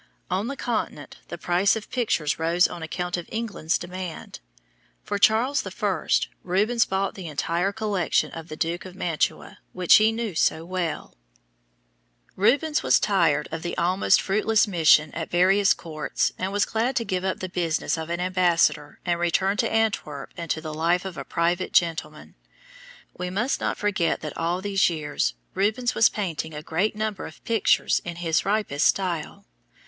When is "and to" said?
20.35-20.59